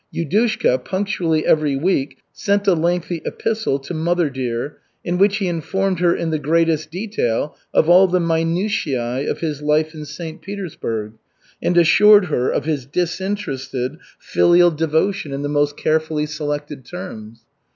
[0.11, 5.99] Yudushka punctually every week sent a lengthy epistle to "mother dear," in which he informed
[5.99, 10.41] her in the greatest detail of all the minutiæ of his life in St.
[10.41, 11.13] Petersburg,
[11.61, 17.43] and assured her of his disinterested filial devotion in the most carefully selected terms.